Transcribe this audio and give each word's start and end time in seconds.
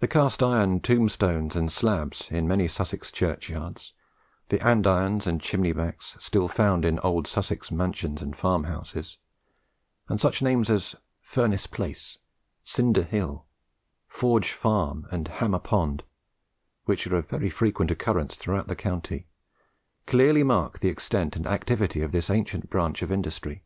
The 0.00 0.08
cast 0.08 0.42
iron 0.42 0.80
tombstones 0.80 1.54
and 1.54 1.70
slabs 1.70 2.28
in 2.32 2.48
many 2.48 2.66
Sussex 2.66 3.12
churchyards, 3.12 3.92
the 4.48 4.58
andirons 4.60 5.28
and 5.28 5.40
chimney 5.40 5.72
backs 5.72 6.16
still 6.18 6.48
found 6.48 6.84
in 6.84 6.98
old 7.04 7.28
Sussex 7.28 7.70
mansions 7.70 8.20
and 8.20 8.34
farm 8.34 8.64
houses, 8.64 9.18
and 10.08 10.20
such 10.20 10.42
names 10.42 10.68
as 10.70 10.96
Furnace 11.20 11.68
Place, 11.68 12.18
Cinder 12.64 13.04
Hill, 13.04 13.46
Forge 14.08 14.50
Farm, 14.50 15.06
and 15.12 15.28
Hammer 15.28 15.60
Pond, 15.60 16.02
which 16.86 17.06
are 17.06 17.14
of 17.14 17.28
very 17.28 17.48
frequent 17.48 17.92
occurrence 17.92 18.34
throughout 18.34 18.66
the 18.66 18.74
county, 18.74 19.28
clearly 20.04 20.42
mark 20.42 20.80
the 20.80 20.88
extent 20.88 21.36
and 21.36 21.46
activity 21.46 22.02
of 22.02 22.10
this 22.10 22.28
ancient 22.28 22.68
branch 22.70 23.02
of 23.02 23.12
industry. 23.12 23.62